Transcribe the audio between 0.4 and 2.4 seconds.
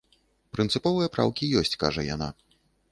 Прынцыповыя праўкі ёсць, кажа яна.